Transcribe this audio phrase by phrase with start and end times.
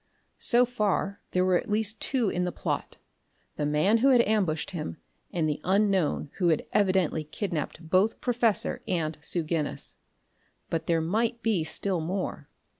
[0.39, 2.97] So far, there were at least two in the plot:
[3.55, 4.97] the man who had ambushed him
[5.31, 9.97] and the unknown who had evidently kidnapped both Professor and Sue Guinness.
[10.71, 12.49] But there might be still more.